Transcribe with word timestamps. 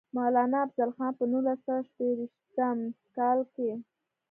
مولانا 0.15 0.57
افضل 0.65 0.89
خان 0.97 1.11
پۀ 1.17 1.23
نولس 1.31 1.59
سوه 1.65 1.81
شپږيشتم 1.87 2.77
کال 3.15 3.39
کښې 3.53 3.71